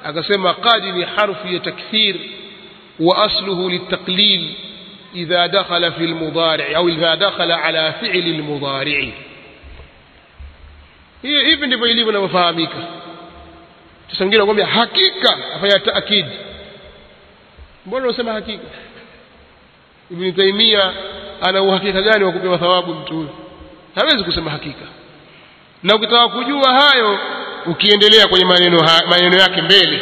أكسم 0.04 0.46
قد 0.46 0.84
لحرف 0.84 1.62
تكثير 1.64 2.16
وأصله 3.00 3.70
للتقليل. 3.70 4.54
Wa 5.24 5.46
دخل 5.46 5.92
في 5.92 6.04
idha 6.04 6.46
dakhala 6.46 6.88
إذا 6.88 7.14
دخل 7.14 7.52
على 7.52 7.92
فعل 8.00 8.18
المضارع. 8.18 9.12
lmudari'i 11.22 11.46
hivi 11.50 11.66
ndivyo 11.66 11.86
ilivyo 11.86 12.10
inavyofahamika 12.10 12.74
sasa 14.10 14.18
mwingine 14.24 14.36
anakwambia 14.42 14.66
hakika 14.66 15.36
afanya 15.54 15.78
taakid 15.78 16.26
mbona 17.86 18.04
unasema 18.06 18.32
hakika 18.32 18.64
ibn 20.10 20.32
taimia 20.32 20.92
ana 21.42 21.62
uhakika 21.62 22.02
gani 22.02 22.24
wa 22.24 22.32
kupewa 22.32 22.58
thawabu 22.58 22.94
mtu 22.94 23.14
huyo 23.14 23.28
hawezi 23.94 24.24
kusema 24.24 24.50
hakika 24.50 24.86
na 25.82 25.94
ukitaka 25.94 26.28
kujua 26.28 26.72
hayo 26.80 27.18
ukiendelea 27.66 28.26
kwenye 28.26 28.44
maneno 28.44 28.88
maneno 29.08 29.36
yake 29.36 29.62
mbele 29.62 30.00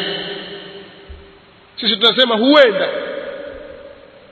sisi 1.81 1.97
tunasema 1.97 2.35
huenda 2.37 2.89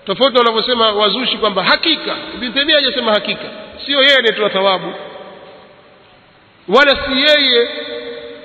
tofauti 0.06 0.34
na 0.34 0.38
wanavyosema 0.40 0.92
wazushi 0.92 1.36
kwamba 1.36 1.62
hakika. 1.64 2.16
Ibn 2.34 2.52
taimia 2.52 2.76
hajasema 2.76 3.12
hakika. 3.12 3.44
Sio 3.86 4.02
yeye 4.02 4.16
anayetoa 4.16 4.50
thawabu. 4.50 4.92
Wala 6.68 6.90
si 6.90 7.12
yeye 7.20 7.68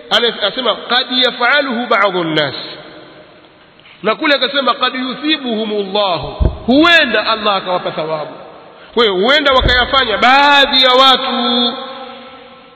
anasema 0.09 0.75
qad 0.75 1.07
yafaluhu 1.25 1.85
badu 1.87 2.23
nnas 2.23 2.55
na 4.03 4.15
kule 4.15 4.33
akasema 4.35 4.73
qad 4.73 4.95
yuthibuhum 4.95 5.71
Allah 5.71 6.21
huenda 6.65 7.27
Allah 7.27 7.55
akawapa 7.55 7.91
thawabu. 7.91 8.33
Kwa 8.93 9.03
hiyo 9.03 9.15
huenda 9.15 9.53
wakayafanya 9.53 10.17
baadhi 10.17 10.83
ya 10.83 10.89
watu. 10.91 11.73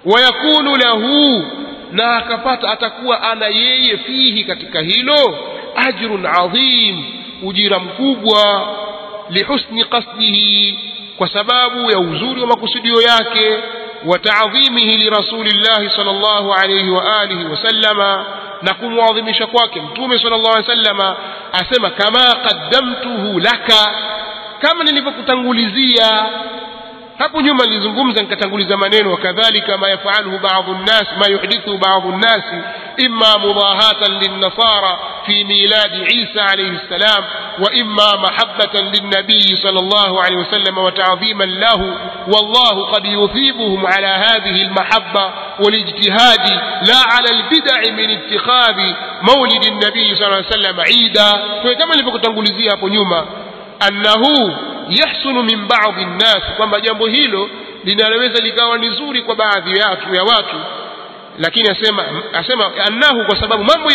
Wayakunu 0.06 0.76
lahu. 0.76 1.46
Na 1.92 2.16
akapata 2.18 2.72
atakuwa 2.72 3.22
ana 3.22 3.48
yeye 3.48 3.98
fihi 3.98 4.44
katika 4.44 4.82
hilo. 4.82 5.38
Ajrun 5.76 6.26
adhim 6.26 7.04
ujira 7.44 7.80
mkubwa 7.80 8.68
lihusni 9.30 9.84
qasdihi 9.86 10.80
kwa 11.18 11.28
sababu 11.30 11.92
ya 11.92 12.00
uzuri 12.00 12.42
wa 12.42 12.48
makusudio 12.48 13.02
yake 13.02 13.60
وتعظيمه 14.06 14.96
لرسول 14.98 15.48
الله 15.48 15.90
صلى 15.90 16.12
الله 16.12 16.56
عليه 16.56 16.92
وآله 16.92 17.46
وسلم 17.52 18.24
نقوم 18.64 18.98
وعظم 18.98 19.34
شكواك 19.34 19.78
متومي 19.78 20.18
صلى 20.18 20.36
الله 20.36 20.50
عليه 20.56 20.66
وسلم 20.66 21.00
أسمى 21.54 21.90
كما 21.90 22.32
قدمته 22.32 23.40
لك 23.40 23.70
كما 24.62 24.84
نلفكتنغوليزيا 24.84 26.30
hapo 27.20 27.42
nyuma 27.42 27.66
nilizungumza 27.66 28.22
nikatanguliza 28.22 28.78
maneno 28.78 29.12
wakadhalika 29.12 29.78
ma 29.78 29.90
yafaluhu 29.90 30.40
badu 30.40 30.74
nnas 30.76 31.06
ma 31.20 31.28
yuhdithu 31.32 31.78
badu 31.78 32.12
nnasi 32.12 32.56
imma 32.98 33.38
mudahatan 33.38 34.20
linnasara 34.20 34.98
في 35.26 35.44
ميلاد 35.44 35.92
عيسى 35.92 36.40
عليه 36.40 36.70
السلام 36.70 37.24
وإما 37.60 38.16
محبة 38.16 38.80
للنبي 38.82 39.56
صلى 39.64 39.80
الله 39.80 40.24
عليه 40.24 40.36
وسلم 40.38 40.78
وتعظيما 40.78 41.44
له 41.44 41.98
والله 42.28 42.86
قد 42.92 43.06
يثيبهم 43.06 43.86
على 43.88 44.08
هذه 44.08 44.62
المحبة 44.62 45.32
والاجتهاد 45.60 46.50
لا 46.88 46.98
على 47.12 47.30
البدع 47.32 47.94
من 47.94 48.10
اتخاذ 48.10 48.76
مولد 49.22 49.64
النبي 49.66 50.16
صلى 50.16 50.26
الله 50.26 50.38
عليه 50.38 50.48
وسلم 50.48 50.80
عيدا. 50.80 51.32
كما 51.74 51.94
اللي 51.94 52.04
hapo 52.72 52.90
nyuma 52.90 53.26
أنه 53.88 54.24
يحصل 54.90 55.34
من 55.34 55.68
بعض 55.68 55.98
الناس 56.00 56.42
كما 56.58 56.80
jambo 56.80 57.06
hilo 57.08 57.50
linaweza 57.84 58.44
likawa 58.44 58.78
nzuri 58.78 59.22
kwa 59.22 59.36
baadhi 59.36 59.80
ya 59.80 60.24
watu 60.24 60.56
lakini 61.40 61.70
asema 61.70 62.06
asema 62.34 62.72
annahu 62.88 63.26
kwa 63.26 63.40
sababu 63.40 63.64
mambo 63.64 63.92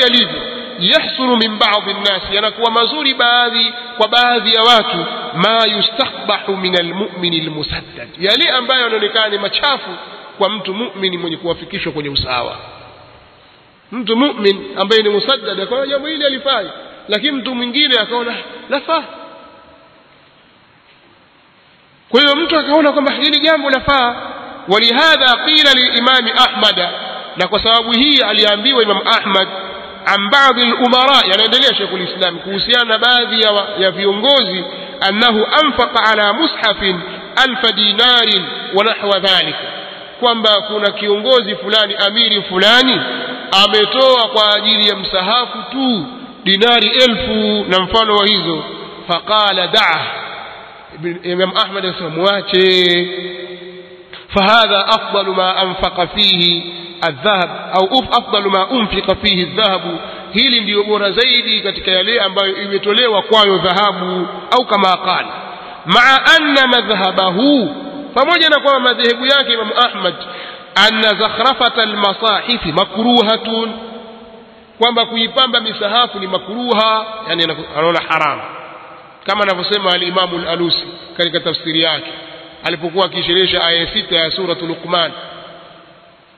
yahsunu 0.79 1.37
min 1.37 1.59
baadhi 1.59 1.95
nnasi, 1.95 2.35
yanakuwa 2.35 2.71
mazuri 2.71 3.15
baadhi 3.15 3.73
kwa 3.99 4.09
baadhi 4.09 4.55
ya 4.55 4.63
watu 4.63 5.07
ma 5.35 5.65
yustaqbahu 5.77 6.57
min 6.57 6.77
almumini 6.81 7.41
almusaddad. 7.41 8.09
Yale 8.19 8.51
ambayo 8.51 8.83
yanaonekana 8.83 9.29
ni 9.29 9.39
machafu 9.39 9.91
kwa 10.39 10.51
mtu 10.51 10.75
mumini 10.75 11.19
mwenye 11.19 11.37
kuwafikishwa 11.37 11.93
kwenye 11.93 12.09
usawa. 12.09 12.57
Mtu 13.93 14.17
mu'min 14.17 14.67
ambaye 14.77 15.03
ni 15.03 15.09
musaddad 15.09 15.61
akaona 15.61 15.87
jambo 15.87 16.09
hili 16.09 16.27
alifai 16.27 16.67
lakini 17.09 17.33
mtu 17.33 17.55
mwingine 17.55 17.99
akaona 18.01 18.35
lafaa. 18.71 19.03
Kwa 22.09 22.21
hiyo 22.21 22.37
mtu 22.37 22.59
akaona 22.59 22.93
kwamba 22.93 23.13
hili 23.13 23.41
jambo 23.41 23.71
lafaa 23.71 24.17
walihadha 24.69 25.37
qila 25.45 25.73
lilimami 25.75 26.31
ahmada 26.31 26.91
na 27.37 27.49
kwa 27.49 27.63
sababu 27.63 27.93
hii 27.93 28.19
aliambiwa 28.19 28.83
imam 28.83 29.01
ahmad 29.07 29.49
an 30.15 30.31
baadhi 30.31 30.67
lumara 30.67 31.17
yanaendelea 31.31 31.75
Sheikhul 31.75 32.01
lislam 32.01 32.39
kuhusiana 32.39 32.85
na 32.85 32.99
baadhi 32.99 33.41
ya, 33.41 33.53
ya 33.79 33.91
viongozi 33.91 34.65
annahu 35.01 35.47
anfaqa 35.65 36.03
ala 36.05 36.33
mushafin 36.33 37.01
alfa 37.37 37.73
dinarin 37.73 38.45
wa 38.75 38.85
nahwa 38.85 39.19
dhalika 39.21 39.59
kwamba 40.21 40.61
kuna 40.61 40.91
kiongozi 40.91 41.57
fulani 41.57 41.95
amiri 42.07 42.43
fulani 42.43 43.01
ametoa 43.65 44.29
kwa 44.29 44.55
ajili 44.57 44.89
ya 44.89 44.97
msahafu 44.97 45.59
tu 45.71 46.07
dinari 46.45 46.89
elfu 46.89 47.65
na 47.71 47.81
mfano 47.81 48.17
wa 48.17 48.27
hizo. 48.27 48.65
Faqala 49.09 49.67
daa 49.67 50.07
imam 51.23 51.53
ahmad 51.57 51.85
anasema 51.87 52.09
mwache. 52.11 53.09
Fahadha 54.35 54.87
afdalu 54.89 55.35
ma 55.35 55.57
anfaqa 55.57 56.07
fihi 56.07 56.73
aldhahab 57.01 57.51
au 57.73 58.05
afdalu 58.19 58.51
ma 58.51 58.67
unfika 58.67 59.15
fihi 59.15 59.43
aldhahabu 59.43 59.99
hili 60.33 60.61
ndiyo 60.61 60.85
bora 60.85 61.11
zaidi 61.13 61.61
katika 61.61 61.91
yale 61.91 62.21
ambayo 62.21 62.63
imetolewa 62.63 63.23
kwayo 63.23 63.59
dhahabu 63.59 64.27
au 64.51 64.65
kama 64.67 64.97
qala. 64.97 65.29
Maa 65.87 66.19
anna 66.39 66.67
madhhabahu 66.67 67.69
pamoja 68.15 68.49
na 68.49 68.61
kwamba 68.61 68.81
madhehebu 68.81 69.27
yake 69.27 69.53
imamu 69.53 69.73
ahmad 69.87 70.15
anna 70.89 71.09
zakhrafata 71.09 71.83
almasahifi 71.83 72.73
makruhatun 72.73 73.73
kwamba 74.79 75.07
kuipamba 75.07 75.61
misahafu 75.61 76.19
ni 76.21 76.27
makruha 76.27 77.07
yani 77.29 77.45
anaona 77.79 78.01
haramu 78.09 78.43
kama 79.27 79.43
anavyosema 79.43 79.91
alimamu 79.93 80.39
al-alusi 80.39 80.85
katika 81.17 81.41
tafsiri 81.41 81.83
yake 81.83 82.11
alipokuwa 82.65 83.07
akisherehesha 83.07 83.65
aya 83.65 83.87
sita 83.89 84.17
ya 84.17 84.31
suratu 84.31 84.67
luqman 84.67 85.13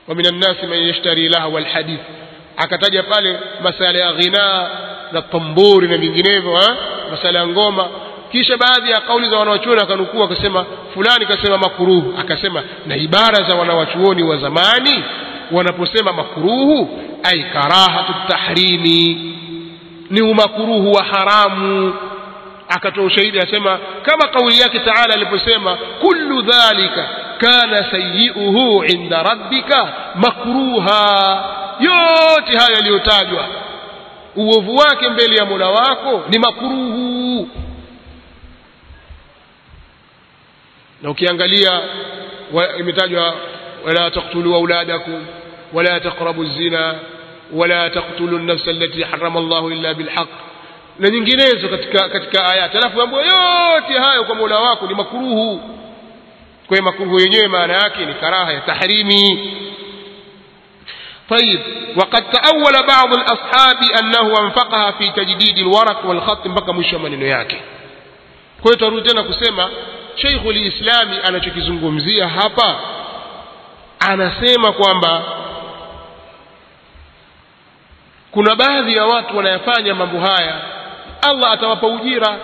wa 0.09 0.15
min 0.15 0.25
annasi 0.27 0.65
man 0.67 0.79
yashtari 0.87 1.29
lahwa 1.29 1.59
alhadith. 1.59 1.99
Akataja 2.57 3.03
pale 3.03 3.39
masala 3.63 3.99
ya 3.99 4.13
ghina 4.13 4.69
na 5.11 5.21
tamburi 5.21 5.87
na 5.87 5.97
vinginevyo 5.97 6.59
masala 7.11 7.39
ya 7.39 7.47
ngoma. 7.47 7.87
Kisha 8.31 8.57
baadhi 8.57 8.91
ya 8.91 9.01
kauli 9.01 9.29
za 9.29 9.37
wanawachuoni 9.37 9.81
akanukuu 9.81 10.23
akasema 10.23 10.65
fulani 10.93 11.25
kasema 11.25 11.57
makuruhu. 11.57 12.13
Akasema 12.19 12.63
na 12.85 12.95
ibara 12.95 13.43
za 13.49 13.55
wanawachuoni 13.55 14.23
wa 14.23 14.37
zamani 14.37 15.03
wanaposema 15.51 16.13
makuruhu 16.13 16.99
ai 17.23 17.43
karahatu 17.43 18.13
tahrimi. 18.27 19.35
Ni 20.09 20.21
umakuruhu 20.21 20.91
wa 20.91 21.03
haramu. 21.03 21.93
Akatoa 22.69 23.03
ushahidi 23.03 23.39
asema 23.39 23.79
kama 24.03 24.27
kauli 24.27 24.59
yake 24.59 24.79
taala 24.79 25.13
aliposema 25.13 25.75
kullu 26.01 26.41
dhalika 26.41 27.09
kana 27.39 27.91
sayiuhu 27.91 28.83
inda 28.83 29.23
rabbika 29.23 29.93
makruha 30.15 31.03
yote 31.79 32.57
haya 32.57 32.75
yaliyotajwa 32.75 33.47
uovu 34.35 34.75
wake 34.75 35.09
mbele 35.09 35.35
ya 35.35 35.45
mola 35.45 35.67
wako 35.69 36.23
ni 36.29 36.39
makruhu 36.39 37.49
na 41.01 41.09
ukiangalia 41.09 41.81
imetajwa 42.79 43.35
wala 43.85 44.11
taktulu 44.11 44.55
auladakum 44.55 45.25
wala 45.73 45.99
taqrabu 45.99 46.45
zina 46.45 46.95
wala 47.53 47.89
taktulu 47.89 48.37
an-nafsa 48.37 48.69
allati 48.71 49.03
harrama 49.03 49.39
Allahu 49.39 49.71
illa 49.71 49.93
bilhaq 49.93 50.27
na 50.99 51.09
nyinginezo 51.09 51.69
katika 51.69 52.09
katika 52.09 52.45
ayati 52.45 52.77
alafu 52.77 53.01
ambayo 53.01 53.23
yote 53.25 53.99
hayo 53.99 54.23
kwa 54.23 54.35
Mola 54.35 54.59
wako 54.59 54.87
ni 54.87 54.93
makuruhu 54.93 55.61
kwa 56.68 56.76
hiyo 56.76 56.82
makuruhu 56.82 57.20
yenyewe 57.20 57.48
maana 57.48 57.72
yake 57.74 58.06
ni 58.06 58.14
karaha 58.14 58.52
ya 58.52 58.60
tahrimi 58.60 59.50
طيب 61.30 61.60
وقد 61.96 62.30
تأول 62.30 62.86
بعض 62.88 63.14
الأصحاب 63.14 63.82
أنه 64.02 64.40
أنفقها 64.40 64.90
في 64.90 65.10
تجديد 65.10 65.58
الورق 65.58 66.06
والخط 66.06 66.46
mpaka 66.46 66.72
mwisho 66.72 66.96
wa 66.96 67.02
maneno 67.02 67.26
yake 67.26 67.56
kwa 68.62 68.70
hiyo 68.72 68.76
tarudi 68.76 69.08
tena 69.08 69.22
kusema 69.22 69.70
Sheikhul 70.16 70.56
Islami 70.56 71.16
anachokizungumzia 71.24 72.28
hapa 72.28 72.80
anasema 74.00 74.72
kwamba 74.72 75.22
kuna 78.30 78.54
baadhi 78.56 78.96
ya 78.96 79.04
watu 79.06 79.36
wanayafanya 79.36 79.94
mambo 79.94 80.18
haya 80.20 80.54
Allah 81.28 81.52
atawapa 81.52 81.86
ujira 81.86 82.36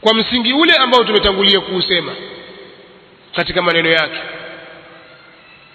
kwa 0.00 0.14
msingi 0.14 0.52
ule 0.52 0.74
ambao 0.76 1.04
tumetangulia 1.04 1.60
kuusema 1.60 2.12
katika 3.36 3.62
maneno 3.62 3.88
yake 3.90 4.18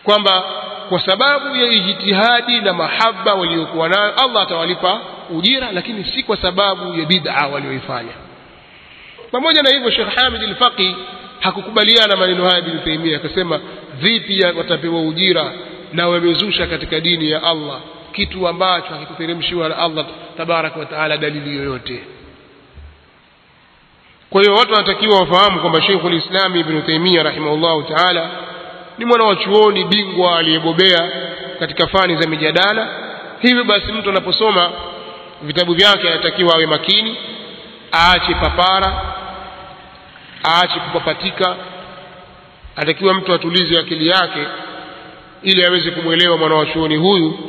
kwamba 0.03 0.43
kwa 0.89 0.99
sababu 1.05 1.55
ya 1.55 1.71
ijtihadi 1.71 2.61
na 2.61 2.73
mahaba 2.73 3.33
waliokuwa 3.33 3.89
nayo 3.89 4.13
Allah 4.15 4.43
atawalipa 4.43 5.01
ujira 5.29 5.71
lakini 5.71 6.03
si 6.05 6.23
kwa 6.23 6.37
sababu 6.37 6.99
ya 6.99 7.05
bid'a 7.05 7.47
walioifanya. 7.47 8.11
Pamoja 9.31 9.61
na 9.61 9.69
hivyo 9.69 9.91
Sheikh 9.91 10.15
Hamid 10.15 10.43
al-Faqi 10.43 10.95
hakukubaliana 11.39 12.15
maneno 12.15 12.45
haya 12.45 12.57
Ibn 12.59 12.79
Taymiyyah 12.79 13.19
akasema 13.25 13.59
vipi 13.99 14.43
watapewa 14.57 15.01
ujira 15.01 15.51
na 15.93 16.07
wamezusha 16.07 16.67
katika 16.67 16.99
dini 16.99 17.31
ya 17.31 17.43
Allah 17.43 17.79
kitu 18.13 18.47
ambacho 18.47 18.87
hakikuteremshiwa 18.87 19.69
na 19.69 19.77
Allah 19.77 20.05
tabaraka 20.37 20.79
wa 20.79 20.85
taala 20.85 21.17
dalili 21.17 21.57
yoyote 21.57 22.03
kwa 24.31 24.41
hiyo 24.41 24.55
watu 24.55 24.73
wanatakiwa 24.73 25.19
wafahamu 25.19 25.59
kwamba 25.59 25.81
Sheikh 25.81 26.05
al-Islam 26.05 26.55
Ibn 26.55 26.81
Taymiyyah 26.81 27.23
rahimahullahu 27.25 27.83
taala 27.83 28.29
ni 28.97 29.05
mwana 29.05 29.23
wa 29.23 29.35
chuoni 29.35 29.83
bingwa 29.83 30.39
aliyebobea 30.39 31.11
katika 31.59 31.87
fani 31.87 32.15
za 32.21 32.29
mijadala. 32.29 32.87
Hivyo 33.39 33.63
basi 33.63 33.91
mtu 33.91 34.09
anaposoma 34.09 34.71
vitabu 35.41 35.73
vyake 35.73 36.09
anatakiwa 36.09 36.53
awe 36.55 36.65
makini 36.65 37.17
aache 37.93 38.33
papara 38.35 39.01
aache 40.45 40.79
kupapatika. 40.79 41.55
Anatakiwa 42.75 43.13
mtu 43.13 43.33
atulize 43.33 43.79
akili 43.79 44.07
yake 44.07 44.47
ili 45.43 45.65
aweze 45.65 45.91
kumwelewa 45.91 46.37
mwana 46.37 46.55
wa 46.55 46.65
huyu 46.97 47.39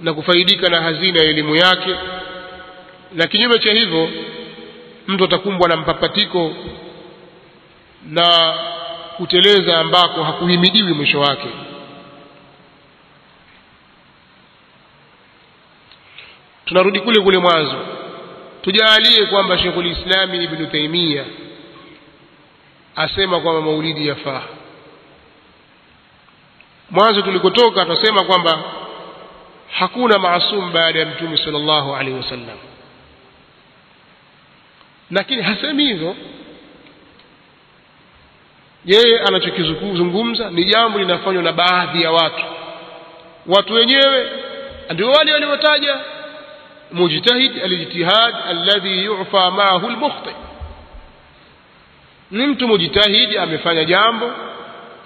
na 0.00 0.14
kufaidika 0.14 0.68
na 0.68 0.82
hazina 0.82 1.18
ya 1.20 1.24
elimu 1.30 1.56
yake. 1.56 1.94
Na 3.12 3.26
kinyume 3.26 3.58
cha 3.58 3.72
hivyo 3.72 4.08
mtu 5.08 5.24
atakumbwa 5.24 5.68
na 5.68 5.76
mpapatiko 5.76 6.54
na 8.06 8.54
kuteleza 9.16 9.78
ambako 9.78 10.22
hakuhimidiwi 10.24 10.92
mwisho 10.92 11.20
wake. 11.20 11.48
Tunarudi 16.64 17.00
kule 17.00 17.20
kule 17.20 17.38
mwanzo. 17.38 17.76
Tujaalie 18.62 19.26
kwamba 19.26 19.58
Sheikhul 19.58 19.86
Islami 19.86 20.44
Ibn 20.44 20.66
asema 22.96 23.40
kwamba 23.40 23.60
maulidi 23.62 24.08
yafaa. 24.08 24.42
Mwanzo 26.90 27.22
tulikotoka 27.22 27.82
tunasema 27.84 28.24
kwamba 28.24 28.62
hakuna 29.70 30.18
maasum 30.18 30.72
baada 30.72 30.98
ya 31.00 31.06
mtume 31.06 31.36
sallallahu 31.36 31.94
alaihi 31.94 32.16
wasallam 32.18 32.58
lakini 35.10 35.42
hasemi 35.42 35.84
hivyo 35.86 36.16
yeye 38.84 39.20
anachokizungumza 39.20 40.50
ni 40.50 40.64
jambo 40.64 40.98
linafanywa 40.98 41.42
na 41.42 41.52
baadhi 41.52 42.02
ya 42.02 42.10
watu. 42.12 42.44
Watu 43.46 43.74
wenyewe 43.74 44.30
ndio 44.90 45.10
wale 45.10 45.32
waliotaja. 45.32 45.96
Mujtahid 46.92 47.62
alijtihad 47.64 48.34
alladhi 48.48 49.04
yu'fa 49.04 49.50
ma'ahu 49.50 49.90
lmukhti 49.90 50.30
ni 52.30 52.46
mtu 52.46 52.68
mujtahidi 52.68 53.38
amefanya 53.38 53.84
jambo. 53.84 54.30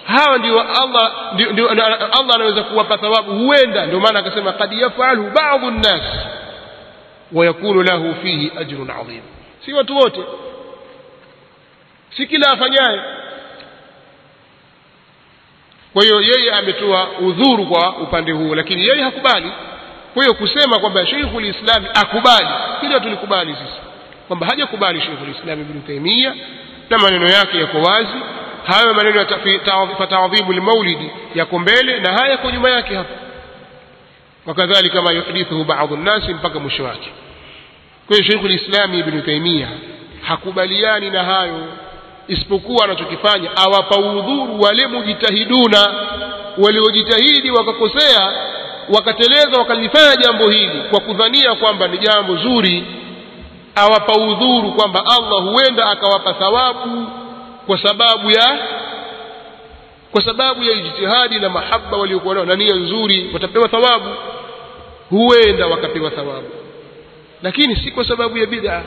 Hawa 0.06 0.38
ndio 0.38 0.60
Allah 0.60 1.12
ndio, 1.34 1.70
Allah 1.70 2.34
anaweza 2.34 2.62
kuwapa 2.62 2.98
thawabu 2.98 3.32
huenda 3.32 3.86
ndio 3.86 4.00
maana 4.00 4.18
akasema 4.18 4.52
qad 4.52 4.72
yafalhu 4.72 5.30
badu 5.30 5.70
nnas 5.70 6.02
wayakunu 7.32 7.82
lahu 7.82 8.14
fihi 8.22 8.52
ajrun 8.60 8.90
'azim 8.90 9.22
si 9.64 9.72
watu 9.72 9.96
wote. 9.96 10.20
Si 12.16 12.26
kila 12.26 12.50
afanyaye. 12.50 13.00
Kwa 15.92 16.02
hiyo 16.02 16.20
yeye 16.20 16.52
ametoa 16.52 17.08
udhuru 17.10 17.66
kwa 17.66 17.96
upande 17.96 18.32
huo 18.32 18.54
lakini 18.54 18.84
yeye 18.88 19.02
hakubali. 19.02 19.52
Kwa 20.14 20.22
hiyo 20.22 20.34
kusema 20.34 20.78
kwamba 20.78 21.06
Sheikhul 21.06 21.44
Islam 21.44 21.84
akubali 21.94 22.48
hilo 22.80 23.00
tulikubali 23.00 23.52
sisi. 23.52 23.80
Kwamba 24.28 24.46
hajakubali 24.46 25.00
Sheikhul 25.00 25.30
Islam 25.30 25.60
ibnu 25.60 25.80
taimia 25.86 26.34
na 26.90 26.98
maneno 26.98 27.28
yake 27.28 27.58
yako 27.58 27.78
wazi. 27.78 28.12
Hayo 28.66 28.94
maneno 28.94 29.20
ya 29.20 29.26
fataadhibu 29.98 30.52
lmaulidi 30.52 31.10
yako 31.34 31.58
mbele 31.58 32.00
na 32.00 32.12
haya 32.12 32.30
yako 32.30 32.50
nyuma 32.50 32.70
yake 32.70 32.94
hapa 32.94 33.14
wakadhalika 34.46 35.02
ma 35.02 35.12
yuhdithuhu 35.12 35.64
badu 35.64 35.96
nnasi 35.96 36.34
mpaka 36.34 36.58
mwisho 36.58 36.84
wake 36.84 37.10
kwa 38.06 38.16
hiyo 38.16 38.28
Sheikhul 38.30 38.50
Islam 38.54 38.94
Ibn 38.94 39.22
Taymiyyah 39.22 39.68
hakubaliani 40.22 41.10
na 41.10 41.24
hayo 41.24 41.60
isipokuwa 42.28 42.84
anachokifanya 42.84 43.56
awapa 43.56 43.96
udhuru 43.96 44.60
wale 44.60 44.86
mujitahiduna 44.86 45.94
waliojitahidi 46.58 47.50
wakakosea 47.50 48.32
wakateleza 48.94 49.58
wakalifanya 49.58 50.16
jambo 50.16 50.48
hili 50.50 50.82
kwa 50.90 51.00
kudhania 51.00 51.54
kwamba 51.54 51.88
ni 51.88 51.98
jambo 51.98 52.36
zuri. 52.36 52.84
Awapa 53.74 54.12
udhuru 54.12 54.72
kwamba 54.72 55.04
Allah 55.06 55.42
huenda 55.42 55.86
akawapa 55.90 56.34
thawabu 56.34 57.06
kwa 57.66 57.78
sababu 57.82 58.30
ya 58.30 58.58
kwa 60.12 60.24
sababu 60.24 60.62
ya 60.64 60.72
ijtihadi 60.72 61.38
na 61.38 61.48
mahaba 61.48 61.96
waliokuwa 61.96 62.34
nao 62.34 62.44
na 62.44 62.56
nia 62.56 62.74
nzuri 62.74 63.30
watapewa 63.34 63.68
thawabu. 63.68 64.08
Huenda 65.10 65.66
wakapewa 65.66 66.10
thawabu 66.10 66.48
lakini 67.42 67.76
si 67.76 67.90
kwa 67.90 68.04
sababu 68.04 68.38
ya 68.38 68.46
bid'a. 68.46 68.82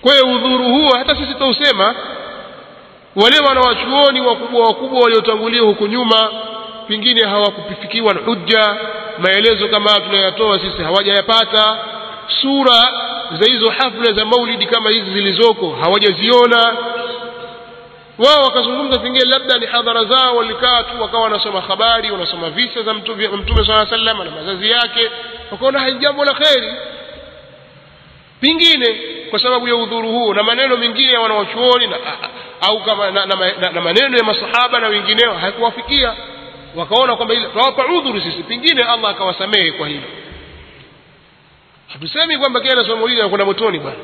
Kwa 0.00 0.12
hiyo 0.12 0.26
udhuru 0.34 0.64
huo 0.64 0.90
hata 0.98 1.16
sisi 1.16 1.34
tausema 1.34 1.94
wale 3.16 3.38
wanawachuoni 3.48 4.20
wakubwa 4.20 4.66
wakubwa 4.66 5.00
waliotangulia 5.00 5.62
huko 5.62 5.86
nyuma 5.86 6.30
pengine 6.88 7.24
hawakufikiwa 7.28 8.14
na 8.14 8.20
hujja 8.20 8.76
maelezo 9.18 9.68
kama 9.68 10.00
tunayotoa 10.00 10.58
sisi 10.58 10.82
hawajayapata. 10.82 11.78
Sura 12.42 12.92
za 13.40 13.46
hizo 13.52 13.70
hafla 13.70 14.12
za 14.12 14.24
maulidi 14.24 14.66
kama 14.66 14.90
hizi 14.90 15.10
zilizoko 15.12 15.70
hawajaziona. 15.82 16.76
Wao 18.18 18.42
wakazungumza 18.44 18.98
pengine 18.98 19.24
labda 19.24 19.58
ni 19.58 19.66
hadhara 19.66 20.04
zao 20.04 20.36
walikaa 20.36 20.82
tu 20.82 21.02
wakawa 21.02 21.22
wanasoma 21.22 21.60
habari 21.60 22.10
wanasoma 22.10 22.50
visa 22.50 22.82
za 22.82 22.94
mtume 22.94 23.66
sala 23.66 23.86
sallam 23.86 24.18
na 24.18 24.30
mazazi 24.30 24.70
yake 24.70 25.10
wakaona 25.50 25.80
hai 25.80 25.94
jambo 25.94 26.24
la 26.24 26.34
kheri 26.34 26.72
pengine 28.42 28.86
kwa 29.30 29.38
sababu 29.38 29.68
ya 29.68 29.76
udhuru 29.76 30.08
huo 30.10 30.34
na 30.34 30.42
maneno 30.42 30.76
mengine 30.76 31.12
ya 31.12 31.20
wanawachuoni 31.20 31.86
na, 31.86 31.96
au 32.60 32.84
kama 32.84 33.10
na, 33.10 33.26
na, 33.26 33.34
na, 33.60 33.70
na 33.72 33.80
maneno 33.80 34.16
ya 34.16 34.24
masahaba 34.24 34.80
na 34.80 34.88
wengineo 34.88 35.34
haikuwafikia 35.34 36.14
wakaona 36.74 37.16
kwamba 37.16 37.34
ile 37.34 37.46
tunawapa 37.46 37.86
udhuru 37.86 38.20
sisi. 38.20 38.42
Pengine 38.42 38.82
Allah 38.82 39.10
akawasamehe 39.10 39.72
kwa 39.72 39.88
hilo. 39.88 40.02
Hatusemi 41.92 42.38
kwamba 42.38 42.60
kila 42.60 42.84
maulidi 42.96 43.20
anakwenda 43.20 43.44
motoni 43.46 43.78
bwana. 43.78 43.96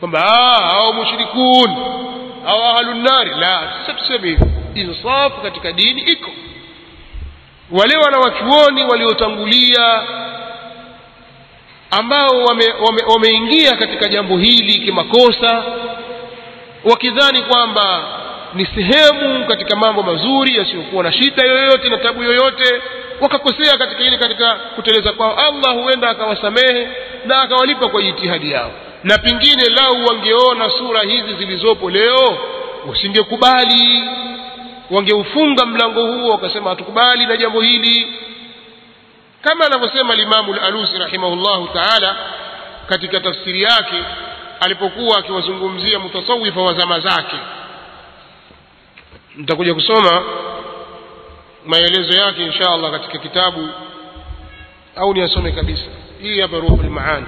Kwamba 0.00 0.20
hao 0.20 0.92
mushrikun 0.92 1.76
au 2.46 2.62
ahlun 2.62 3.02
nari 3.02 3.30
la 3.30 3.72
sisi 3.86 3.98
tuseme 3.98 4.28
hivyo. 4.28 4.46
Insafu 4.74 5.40
katika 5.40 5.72
dini 5.72 6.00
iko. 6.02 6.30
Wale 7.70 7.96
wanawachuoni 7.96 8.84
waliotangulia 8.84 10.02
ambao 11.90 12.28
wameingia 12.44 12.74
wame, 12.84 13.02
wame 13.30 13.76
katika 13.78 14.08
jambo 14.08 14.38
hili 14.38 14.74
kimakosa 14.78 15.64
wakidhani 16.84 17.42
kwamba 17.42 18.04
ni 18.54 18.66
sehemu 18.74 19.44
katika 19.46 19.76
mambo 19.76 20.02
mazuri 20.02 20.56
yasiyokuwa 20.56 21.04
na 21.04 21.12
shida 21.12 21.44
yoyote 21.46 21.88
na 21.88 21.98
tabu 21.98 22.22
yoyote 22.22 22.82
wakakosea 23.20 23.76
katika 23.78 24.00
ile 24.02 24.16
katika 24.18 24.54
kuteleza 24.54 25.12
kwao. 25.12 25.36
Allah 25.36 25.74
huenda 25.82 26.08
akawasamehe 26.10 26.88
na 27.24 27.42
akawalipa 27.42 27.88
kwa 27.88 28.02
jitihadi 28.02 28.50
yao. 28.52 28.70
Na 29.04 29.18
pengine 29.18 29.64
lau 29.68 30.04
wangeona 30.06 30.70
sura 30.70 31.02
hizi 31.02 31.34
zilizopo 31.38 31.90
leo 31.90 32.38
usingekubali 32.90 34.04
wangeufunga 34.90 35.66
mlango 35.66 36.06
huo 36.06 36.28
wakasema 36.30 36.70
hatukubali 36.70 37.26
na 37.26 37.36
jambo 37.36 37.60
hili 37.60 38.06
kama 39.48 39.66
anavyosema 39.66 40.14
limamu 40.14 40.54
al-alusi 40.54 40.98
rahimahullahu 40.98 41.68
taala 41.68 42.16
katika 42.88 43.20
tafsiri 43.20 43.62
yake 43.62 44.04
alipokuwa 44.60 45.18
akiwazungumzia 45.18 45.98
mutasawifa 45.98 46.60
wa 46.62 46.74
zama 46.74 47.00
zake. 47.00 47.36
Nitakuja 49.36 49.74
kusoma 49.74 50.22
maelezo 51.66 52.20
yake 52.22 52.42
insha 52.44 52.70
allah 52.72 52.90
katika 52.90 53.18
kitabu 53.18 53.68
au 54.96 55.14
niyasome 55.14 55.52
kabisa. 55.52 55.84
Hii 56.22 56.40
hapa 56.40 56.56
ruhul 56.56 56.90
maani 56.90 57.26